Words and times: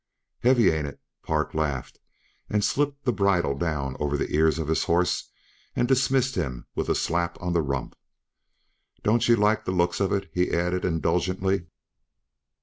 "Heavy, 0.39 0.71
ain't 0.71 0.87
it?" 0.87 0.99
Park 1.21 1.53
laughed, 1.53 1.99
and 2.49 2.63
slipped 2.65 3.05
the 3.05 3.13
bridle 3.13 3.55
down 3.55 3.95
over 3.99 4.17
the 4.17 4.33
ears 4.35 4.57
of 4.57 4.67
his 4.67 4.85
horse 4.85 5.29
and 5.75 5.87
dismissed 5.87 6.33
him 6.33 6.65
with 6.73 6.89
a 6.89 6.95
slap 6.95 7.39
on 7.39 7.53
the 7.53 7.61
rump. 7.61 7.95
"Don't 9.03 9.27
yuh 9.29 9.35
like 9.35 9.63
the 9.65 9.71
looks 9.71 9.99
of 9.99 10.11
it?" 10.11 10.31
he 10.33 10.49
added 10.49 10.85
indulgently. 10.85 11.67